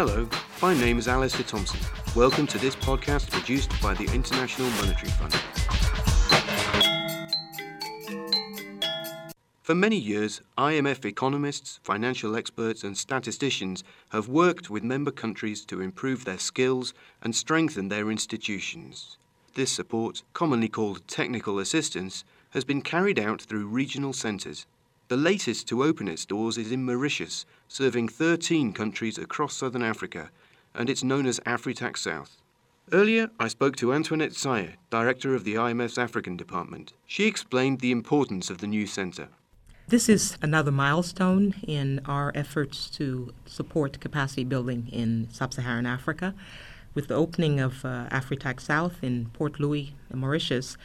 Hello, 0.00 0.28
my 0.62 0.74
name 0.74 0.96
is 0.96 1.08
Alistair 1.08 1.44
Thompson. 1.44 1.80
Welcome 2.14 2.46
to 2.46 2.58
this 2.58 2.76
podcast 2.76 3.32
produced 3.32 3.72
by 3.82 3.94
the 3.94 4.04
International 4.14 4.70
Monetary 4.70 5.10
Fund. 5.10 5.34
For 9.60 9.74
many 9.74 9.96
years, 9.96 10.40
IMF 10.56 11.04
economists, 11.04 11.80
financial 11.82 12.36
experts, 12.36 12.84
and 12.84 12.96
statisticians 12.96 13.82
have 14.10 14.28
worked 14.28 14.70
with 14.70 14.84
member 14.84 15.10
countries 15.10 15.64
to 15.64 15.80
improve 15.80 16.24
their 16.24 16.38
skills 16.38 16.94
and 17.20 17.34
strengthen 17.34 17.88
their 17.88 18.08
institutions. 18.08 19.18
This 19.54 19.72
support, 19.72 20.22
commonly 20.32 20.68
called 20.68 21.08
technical 21.08 21.58
assistance, 21.58 22.22
has 22.50 22.62
been 22.62 22.82
carried 22.82 23.18
out 23.18 23.42
through 23.42 23.66
regional 23.66 24.12
centres. 24.12 24.64
The 25.08 25.16
latest 25.16 25.66
to 25.68 25.82
open 25.82 26.06
its 26.06 26.26
doors 26.26 26.58
is 26.58 26.70
in 26.70 26.84
Mauritius, 26.84 27.46
serving 27.66 28.08
13 28.08 28.74
countries 28.74 29.16
across 29.16 29.54
southern 29.54 29.82
Africa, 29.82 30.28
and 30.74 30.90
it's 30.90 31.02
known 31.02 31.24
as 31.24 31.40
Afritac 31.40 31.96
South. 31.96 32.36
Earlier, 32.92 33.30
I 33.40 33.48
spoke 33.48 33.74
to 33.76 33.94
Antoinette 33.94 34.32
Sayeh, 34.32 34.74
Director 34.90 35.34
of 35.34 35.44
the 35.44 35.54
IMF's 35.54 35.96
African 35.96 36.36
Department. 36.36 36.92
She 37.06 37.26
explained 37.26 37.80
the 37.80 37.90
importance 37.90 38.50
of 38.50 38.58
the 38.58 38.66
new 38.66 38.86
centre. 38.86 39.28
This 39.86 40.10
is 40.10 40.36
another 40.42 40.70
milestone 40.70 41.54
in 41.66 42.02
our 42.04 42.30
efforts 42.34 42.90
to 42.90 43.32
support 43.46 44.00
capacity 44.00 44.44
building 44.44 44.88
in 44.92 45.28
sub 45.30 45.54
Saharan 45.54 45.86
Africa. 45.86 46.34
With 46.92 47.08
the 47.08 47.14
opening 47.14 47.60
of 47.60 47.82
uh, 47.82 48.10
Afritac 48.10 48.60
South 48.60 49.02
in 49.02 49.30
Port 49.32 49.58
Louis, 49.58 49.94
Mauritius, 50.12 50.76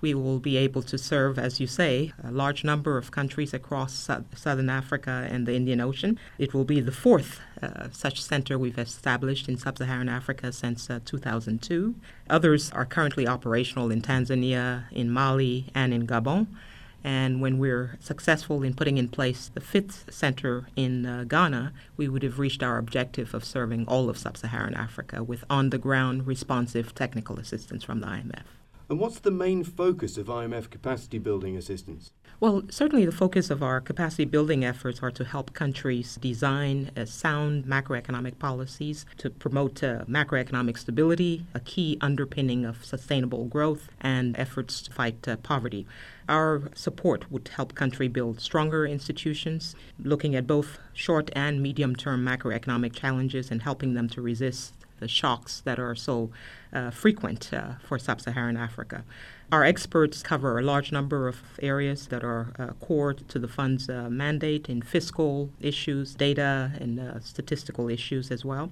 we 0.00 0.14
will 0.14 0.38
be 0.38 0.56
able 0.56 0.82
to 0.82 0.96
serve, 0.96 1.38
as 1.38 1.60
you 1.60 1.66
say, 1.66 2.12
a 2.22 2.30
large 2.30 2.64
number 2.64 2.96
of 2.96 3.10
countries 3.10 3.52
across 3.52 3.94
su- 3.94 4.24
southern 4.34 4.70
Africa 4.70 5.26
and 5.30 5.46
the 5.46 5.54
Indian 5.54 5.80
Ocean. 5.80 6.18
It 6.38 6.54
will 6.54 6.64
be 6.64 6.80
the 6.80 6.92
fourth 6.92 7.40
uh, 7.62 7.88
such 7.90 8.22
center 8.22 8.58
we've 8.58 8.78
established 8.78 9.48
in 9.48 9.58
sub 9.58 9.78
Saharan 9.78 10.08
Africa 10.08 10.52
since 10.52 10.88
uh, 10.88 11.00
2002. 11.04 11.94
Others 12.30 12.70
are 12.72 12.86
currently 12.86 13.26
operational 13.26 13.90
in 13.90 14.00
Tanzania, 14.00 14.84
in 14.92 15.10
Mali, 15.10 15.66
and 15.74 15.92
in 15.92 16.06
Gabon. 16.06 16.46
And 17.04 17.40
when 17.40 17.58
we're 17.58 17.96
successful 18.00 18.62
in 18.62 18.74
putting 18.74 18.98
in 18.98 19.08
place 19.08 19.50
the 19.54 19.60
fifth 19.60 20.12
center 20.12 20.68
in 20.74 21.06
uh, 21.06 21.24
Ghana, 21.24 21.72
we 21.96 22.08
would 22.08 22.22
have 22.22 22.38
reached 22.38 22.62
our 22.62 22.76
objective 22.76 23.34
of 23.34 23.44
serving 23.44 23.86
all 23.86 24.10
of 24.10 24.18
sub 24.18 24.36
Saharan 24.36 24.74
Africa 24.74 25.22
with 25.22 25.44
on 25.48 25.70
the 25.70 25.78
ground 25.78 26.26
responsive 26.26 26.94
technical 26.94 27.38
assistance 27.38 27.84
from 27.84 28.00
the 28.00 28.06
IMF. 28.06 28.44
And 28.90 28.98
what's 28.98 29.18
the 29.18 29.30
main 29.30 29.64
focus 29.64 30.16
of 30.16 30.28
IMF 30.28 30.70
capacity 30.70 31.18
building 31.18 31.58
assistance? 31.58 32.12
Well, 32.40 32.62
certainly 32.70 33.04
the 33.04 33.12
focus 33.12 33.50
of 33.50 33.62
our 33.62 33.82
capacity 33.82 34.24
building 34.24 34.64
efforts 34.64 35.02
are 35.02 35.10
to 35.10 35.24
help 35.24 35.52
countries 35.52 36.16
design 36.16 36.90
uh, 36.96 37.04
sound 37.04 37.66
macroeconomic 37.66 38.38
policies 38.38 39.04
to 39.18 39.28
promote 39.28 39.84
uh, 39.84 40.06
macroeconomic 40.06 40.78
stability, 40.78 41.44
a 41.52 41.60
key 41.60 41.98
underpinning 42.00 42.64
of 42.64 42.82
sustainable 42.82 43.44
growth, 43.44 43.90
and 44.00 44.34
efforts 44.38 44.80
to 44.80 44.90
fight 44.90 45.28
uh, 45.28 45.36
poverty. 45.36 45.86
Our 46.26 46.70
support 46.74 47.30
would 47.30 47.48
help 47.48 47.74
country 47.74 48.08
build 48.08 48.40
stronger 48.40 48.86
institutions, 48.86 49.76
looking 50.02 50.34
at 50.34 50.46
both 50.46 50.78
short 50.94 51.30
and 51.34 51.60
medium 51.60 51.94
term 51.94 52.24
macroeconomic 52.24 52.94
challenges 52.94 53.50
and 53.50 53.60
helping 53.60 53.92
them 53.92 54.08
to 54.10 54.22
resist 54.22 54.72
the 55.00 55.08
shocks 55.08 55.60
that 55.64 55.78
are 55.78 55.94
so 55.94 56.30
uh, 56.72 56.90
frequent 56.90 57.52
uh, 57.52 57.72
for 57.86 57.98
sub 57.98 58.20
Saharan 58.20 58.56
Africa. 58.56 59.04
Our 59.50 59.64
experts 59.64 60.22
cover 60.22 60.58
a 60.58 60.62
large 60.62 60.92
number 60.92 61.26
of 61.26 61.40
areas 61.62 62.08
that 62.08 62.22
are 62.22 62.52
uh, 62.58 62.66
core 62.84 63.14
to 63.14 63.38
the 63.38 63.48
fund's 63.48 63.88
uh, 63.88 64.10
mandate 64.10 64.68
in 64.68 64.82
fiscal 64.82 65.48
issues, 65.58 66.14
data, 66.14 66.72
and 66.78 67.00
uh, 67.00 67.20
statistical 67.20 67.88
issues 67.88 68.30
as 68.30 68.44
well. 68.44 68.70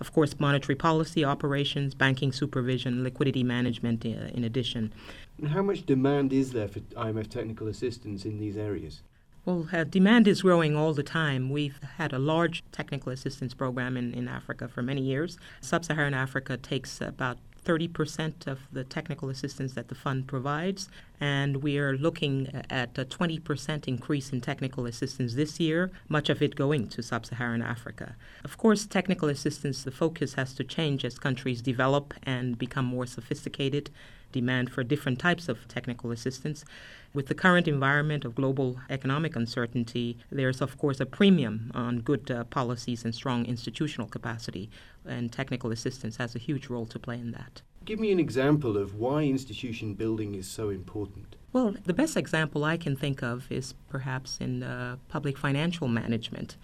Of 0.00 0.12
course, 0.12 0.38
monetary 0.38 0.76
policy 0.76 1.24
operations, 1.24 1.94
banking 1.94 2.32
supervision, 2.32 3.02
liquidity 3.02 3.42
management, 3.42 4.04
uh, 4.04 4.28
in 4.34 4.44
addition. 4.44 4.92
How 5.48 5.62
much 5.62 5.86
demand 5.86 6.32
is 6.32 6.52
there 6.52 6.68
for 6.68 6.80
IMF 6.80 7.28
technical 7.28 7.66
assistance 7.68 8.24
in 8.24 8.38
these 8.38 8.56
areas? 8.56 9.02
Well, 9.48 9.66
uh, 9.72 9.84
demand 9.84 10.28
is 10.28 10.42
growing 10.42 10.76
all 10.76 10.92
the 10.92 11.02
time. 11.02 11.48
We've 11.48 11.80
had 11.96 12.12
a 12.12 12.18
large 12.18 12.62
technical 12.70 13.10
assistance 13.12 13.54
program 13.54 13.96
in, 13.96 14.12
in 14.12 14.28
Africa 14.28 14.68
for 14.68 14.82
many 14.82 15.00
years. 15.00 15.38
Sub 15.62 15.86
Saharan 15.86 16.12
Africa 16.12 16.58
takes 16.58 17.00
about 17.00 17.38
30% 17.64 18.46
of 18.46 18.58
the 18.70 18.84
technical 18.84 19.30
assistance 19.30 19.72
that 19.72 19.88
the 19.88 19.94
fund 19.94 20.26
provides, 20.26 20.90
and 21.20 21.62
we 21.62 21.78
are 21.78 21.96
looking 21.96 22.48
at 22.70 22.96
a 22.98 23.04
20% 23.04 23.88
increase 23.88 24.30
in 24.32 24.40
technical 24.40 24.86
assistance 24.86 25.34
this 25.34 25.58
year, 25.58 25.90
much 26.08 26.28
of 26.28 26.40
it 26.42 26.54
going 26.54 26.88
to 26.88 27.02
sub 27.02 27.26
Saharan 27.26 27.62
Africa. 27.62 28.16
Of 28.44 28.56
course, 28.56 28.86
technical 28.86 29.28
assistance, 29.28 29.82
the 29.82 29.90
focus 29.90 30.34
has 30.34 30.54
to 30.54 30.64
change 30.64 31.04
as 31.04 31.18
countries 31.18 31.60
develop 31.60 32.14
and 32.22 32.58
become 32.58 32.84
more 32.84 33.06
sophisticated 33.06 33.90
demand 34.32 34.70
for 34.70 34.82
different 34.84 35.18
types 35.18 35.48
of 35.48 35.66
technical 35.68 36.10
assistance. 36.10 36.64
With 37.14 37.28
the 37.28 37.34
current 37.34 37.66
environment 37.66 38.24
of 38.24 38.34
global 38.34 38.78
economic 38.90 39.34
uncertainty, 39.34 40.18
there's, 40.30 40.60
of 40.60 40.76
course, 40.78 41.00
a 41.00 41.06
premium 41.06 41.70
on 41.74 42.00
good 42.00 42.30
uh, 42.30 42.44
policies 42.44 43.04
and 43.04 43.14
strong 43.14 43.46
institutional 43.46 44.06
capacity, 44.06 44.70
and 45.06 45.32
technical 45.32 45.72
assistance 45.72 46.16
has 46.16 46.34
a 46.34 46.38
huge 46.38 46.68
role 46.68 46.86
to 46.86 46.98
play 46.98 47.18
in 47.18 47.32
that. 47.32 47.62
Give 47.88 48.00
me 48.00 48.12
an 48.12 48.20
example 48.20 48.76
of 48.76 48.96
why 48.96 49.22
institution 49.22 49.94
building 49.94 50.34
is 50.34 50.46
so 50.46 50.68
important. 50.68 51.36
Well, 51.54 51.74
the 51.86 51.94
best 51.94 52.18
example 52.18 52.62
I 52.62 52.76
can 52.76 52.94
think 52.96 53.22
of 53.22 53.50
is 53.50 53.72
perhaps 53.88 54.36
in 54.42 54.62
uh, 54.62 54.96
public 55.08 55.38
financial 55.38 55.88
management 55.88 56.58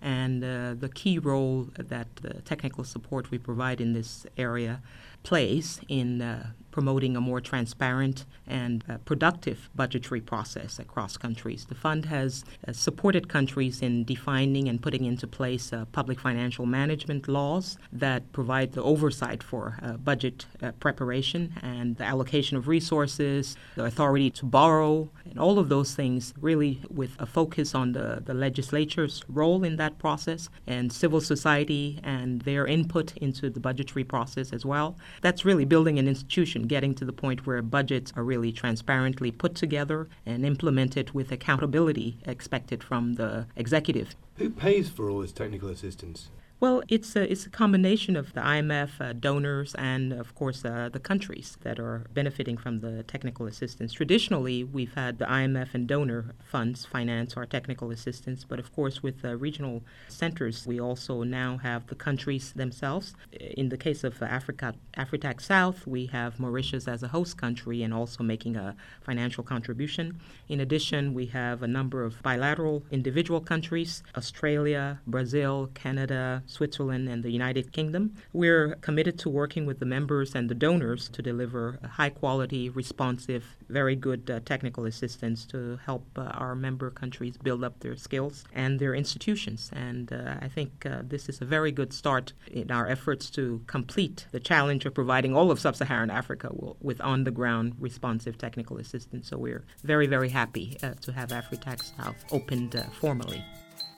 and 0.00 0.42
uh, 0.42 0.72
the 0.72 0.88
key 0.88 1.18
role 1.18 1.68
that 1.76 2.06
the 2.22 2.40
technical 2.52 2.84
support 2.84 3.30
we 3.30 3.36
provide 3.36 3.78
in 3.82 3.92
this 3.92 4.24
area 4.38 4.80
plays 5.22 5.80
in 5.88 6.22
uh, 6.22 6.50
promoting 6.70 7.16
a 7.16 7.20
more 7.20 7.40
transparent 7.40 8.24
and 8.46 8.84
uh, 8.88 8.98
productive 8.98 9.70
budgetary 9.74 10.20
process 10.20 10.78
across 10.78 11.16
countries. 11.16 11.66
The 11.66 11.74
fund 11.74 12.06
has 12.06 12.44
uh, 12.66 12.72
supported 12.72 13.28
countries 13.28 13.82
in 13.82 14.04
defining 14.04 14.68
and 14.68 14.80
putting 14.80 15.04
into 15.04 15.26
place 15.26 15.72
uh, 15.72 15.84
public 15.86 16.20
financial 16.20 16.66
management 16.66 17.28
laws 17.28 17.78
that 17.92 18.32
provide 18.32 18.72
the 18.72 18.82
oversight 18.82 19.42
for 19.42 19.78
uh, 19.82 19.92
budget 19.92 20.46
uh, 20.62 20.72
preparation 20.72 21.54
and 21.62 21.96
the 21.96 22.04
allocation 22.04 22.56
of 22.56 22.68
resources, 22.68 23.56
the 23.76 23.84
authority 23.84 24.30
to 24.30 24.44
borrow, 24.44 25.10
and 25.24 25.38
all 25.38 25.58
of 25.58 25.68
those 25.68 25.94
things 25.94 26.34
really 26.40 26.80
with 26.90 27.16
a 27.18 27.26
focus 27.26 27.74
on 27.74 27.92
the, 27.92 28.22
the 28.24 28.34
legislature's 28.34 29.24
role 29.28 29.64
in 29.64 29.76
that 29.76 29.98
process 29.98 30.48
and 30.66 30.92
civil 30.92 31.20
society 31.20 32.00
and 32.02 32.42
their 32.42 32.66
input 32.66 33.16
into 33.18 33.50
the 33.50 33.60
budgetary 33.60 34.04
process 34.04 34.52
as 34.52 34.64
well. 34.64 34.96
That's 35.20 35.44
really 35.44 35.64
building 35.64 35.98
an 35.98 36.08
institution 36.08 36.62
getting 36.62 36.94
to 36.96 37.04
the 37.04 37.12
point 37.12 37.46
where 37.46 37.62
budgets 37.62 38.12
are 38.16 38.24
really 38.24 38.52
transparently 38.52 39.30
put 39.30 39.54
together 39.54 40.08
and 40.26 40.44
implemented 40.44 41.12
with 41.12 41.32
accountability 41.32 42.18
expected 42.24 42.82
from 42.82 43.14
the 43.14 43.46
executive. 43.56 44.14
Who 44.36 44.50
pays 44.50 44.88
for 44.88 45.10
all 45.10 45.20
this 45.20 45.32
technical 45.32 45.68
assistance? 45.68 46.30
Well, 46.60 46.82
it's 46.88 47.16
a, 47.16 47.22
it's 47.32 47.46
a 47.46 47.48
combination 47.48 48.16
of 48.16 48.34
the 48.34 48.42
IMF 48.42 49.00
uh, 49.00 49.14
donors 49.14 49.74
and, 49.76 50.12
of 50.12 50.34
course, 50.34 50.62
uh, 50.62 50.90
the 50.92 51.00
countries 51.00 51.56
that 51.62 51.80
are 51.80 52.04
benefiting 52.12 52.58
from 52.58 52.80
the 52.80 53.02
technical 53.02 53.46
assistance. 53.46 53.94
Traditionally, 53.94 54.62
we've 54.62 54.92
had 54.92 55.16
the 55.16 55.24
IMF 55.24 55.68
and 55.72 55.88
donor 55.88 56.34
funds 56.44 56.84
finance 56.84 57.34
our 57.34 57.46
technical 57.46 57.90
assistance, 57.90 58.44
but 58.44 58.58
of 58.58 58.74
course, 58.74 59.02
with 59.02 59.24
uh, 59.24 59.36
regional 59.36 59.82
centers, 60.08 60.66
we 60.66 60.78
also 60.78 61.22
now 61.22 61.56
have 61.56 61.86
the 61.86 61.94
countries 61.94 62.52
themselves. 62.52 63.14
In 63.32 63.70
the 63.70 63.78
case 63.78 64.04
of 64.04 64.22
Africa, 64.22 64.74
Afritac 64.98 65.40
South, 65.40 65.86
we 65.86 66.06
have 66.06 66.38
Mauritius 66.38 66.86
as 66.86 67.02
a 67.02 67.08
host 67.08 67.38
country 67.38 67.82
and 67.82 67.94
also 67.94 68.22
making 68.22 68.56
a 68.56 68.76
financial 69.00 69.42
contribution. 69.42 70.20
In 70.50 70.60
addition, 70.60 71.14
we 71.14 71.24
have 71.26 71.62
a 71.62 71.66
number 71.66 72.04
of 72.04 72.22
bilateral 72.22 72.82
individual 72.90 73.40
countries 73.40 74.02
Australia, 74.14 75.00
Brazil, 75.06 75.70
Canada, 75.72 76.42
Switzerland, 76.50 77.08
and 77.08 77.22
the 77.22 77.30
United 77.30 77.72
Kingdom. 77.72 78.14
We're 78.32 78.74
committed 78.76 79.18
to 79.20 79.28
working 79.28 79.66
with 79.66 79.78
the 79.78 79.86
members 79.86 80.34
and 80.34 80.48
the 80.48 80.54
donors 80.54 81.08
to 81.10 81.22
deliver 81.22 81.78
high 81.88 82.10
quality, 82.10 82.68
responsive, 82.68 83.44
very 83.68 83.96
good 83.96 84.30
uh, 84.30 84.40
technical 84.44 84.84
assistance 84.84 85.44
to 85.46 85.78
help 85.84 86.06
uh, 86.16 86.22
our 86.22 86.54
member 86.54 86.90
countries 86.90 87.36
build 87.36 87.62
up 87.64 87.80
their 87.80 87.96
skills 87.96 88.44
and 88.52 88.78
their 88.78 88.94
institutions. 88.94 89.70
And 89.72 90.12
uh, 90.12 90.34
I 90.40 90.48
think 90.48 90.84
uh, 90.84 91.02
this 91.04 91.28
is 91.28 91.40
a 91.40 91.44
very 91.44 91.72
good 91.72 91.92
start 91.92 92.32
in 92.50 92.70
our 92.70 92.86
efforts 92.88 93.30
to 93.30 93.62
complete 93.66 94.26
the 94.32 94.40
challenge 94.40 94.84
of 94.86 94.94
providing 94.94 95.36
all 95.36 95.50
of 95.50 95.60
sub 95.60 95.76
Saharan 95.76 96.10
Africa 96.10 96.50
with 96.80 97.00
on 97.00 97.24
the 97.24 97.30
ground 97.30 97.74
responsive 97.78 98.36
technical 98.38 98.78
assistance. 98.78 99.28
So 99.28 99.38
we're 99.38 99.64
very, 99.82 100.06
very 100.06 100.28
happy 100.28 100.76
uh, 100.82 100.94
to 101.02 101.12
have 101.12 101.30
Afritac 101.30 101.82
South 101.96 102.24
opened 102.32 102.76
uh, 102.76 102.82
formally. 103.00 103.44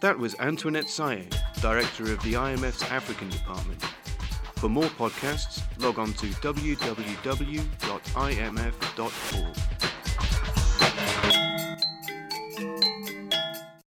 That 0.02 0.18
was 0.18 0.34
Antoinette 0.40 0.86
Sayeh, 0.86 1.32
Director 1.60 2.12
of 2.12 2.20
the 2.24 2.32
IMF's 2.32 2.82
African 2.90 3.28
Department. 3.28 3.80
For 4.56 4.68
more 4.68 4.90
podcasts, 4.98 5.62
log 5.78 6.00
on 6.00 6.12
to 6.14 6.26
www.imf.org. 6.26 6.82